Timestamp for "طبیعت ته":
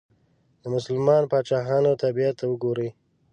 2.03-2.45